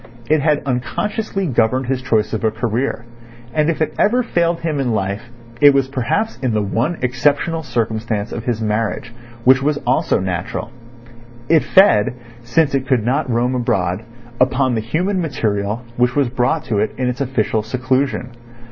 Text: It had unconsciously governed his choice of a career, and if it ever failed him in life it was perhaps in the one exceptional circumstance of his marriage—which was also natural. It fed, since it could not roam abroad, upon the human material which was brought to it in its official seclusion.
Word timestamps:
It 0.27 0.41
had 0.41 0.63
unconsciously 0.65 1.45
governed 1.45 1.85
his 1.85 2.01
choice 2.01 2.33
of 2.33 2.43
a 2.43 2.49
career, 2.49 3.05
and 3.53 3.69
if 3.69 3.83
it 3.83 3.93
ever 3.99 4.23
failed 4.23 4.61
him 4.61 4.79
in 4.79 4.93
life 4.95 5.29
it 5.61 5.75
was 5.75 5.87
perhaps 5.87 6.39
in 6.39 6.55
the 6.55 6.61
one 6.63 6.97
exceptional 7.03 7.61
circumstance 7.61 8.31
of 8.31 8.45
his 8.45 8.63
marriage—which 8.63 9.61
was 9.61 9.77
also 9.85 10.19
natural. 10.19 10.71
It 11.49 11.63
fed, 11.63 12.15
since 12.41 12.73
it 12.73 12.87
could 12.87 13.05
not 13.05 13.29
roam 13.29 13.53
abroad, 13.53 14.01
upon 14.39 14.73
the 14.73 14.81
human 14.81 15.21
material 15.21 15.83
which 15.97 16.15
was 16.15 16.29
brought 16.29 16.63
to 16.63 16.79
it 16.79 16.95
in 16.97 17.07
its 17.07 17.21
official 17.21 17.61
seclusion. 17.61 18.31